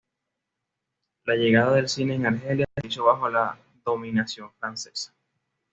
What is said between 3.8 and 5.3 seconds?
dominación francesa.